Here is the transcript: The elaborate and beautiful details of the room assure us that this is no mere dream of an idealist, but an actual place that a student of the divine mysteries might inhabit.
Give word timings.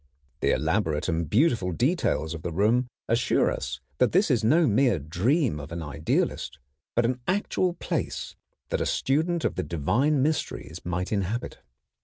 The 0.39 0.49
elaborate 0.49 1.07
and 1.07 1.29
beautiful 1.29 1.71
details 1.71 2.33
of 2.33 2.41
the 2.41 2.51
room 2.51 2.87
assure 3.07 3.51
us 3.51 3.79
that 3.99 4.13
this 4.13 4.31
is 4.31 4.43
no 4.43 4.65
mere 4.65 4.97
dream 4.97 5.59
of 5.59 5.71
an 5.71 5.83
idealist, 5.83 6.57
but 6.95 7.05
an 7.05 7.19
actual 7.27 7.73
place 7.73 8.35
that 8.69 8.81
a 8.81 8.85
student 8.87 9.45
of 9.45 9.53
the 9.53 9.63
divine 9.63 10.23
mysteries 10.23 10.79
might 10.83 11.11
inhabit. 11.11 11.59